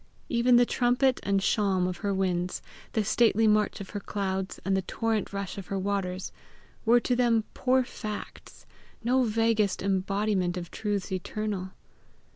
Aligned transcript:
Even 0.29 0.55
the 0.55 0.65
trumpet 0.65 1.19
and 1.21 1.41
shawm 1.41 1.87
of 1.87 1.97
her 1.97 2.11
winds, 2.11 2.63
the 2.93 3.03
stately 3.03 3.45
march 3.45 3.79
of 3.79 3.91
her 3.91 3.99
clouds, 3.99 4.59
and 4.65 4.75
the 4.75 4.81
torrent 4.81 5.31
rush 5.31 5.59
of 5.59 5.67
her 5.67 5.77
waters, 5.77 6.31
were 6.85 6.99
to 6.99 7.15
them 7.15 7.43
poor 7.53 7.83
facts, 7.83 8.65
no 9.03 9.21
vaguest 9.21 9.83
embodiment 9.83 10.57
of 10.57 10.71
truths 10.71 11.11
eternal. 11.11 11.69